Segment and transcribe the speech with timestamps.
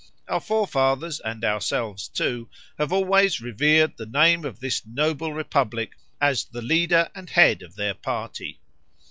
[0.27, 6.43] Our forefathers, and ourselves too, have always revered the name of this noble republic as
[6.45, 8.59] the leader and head of their party.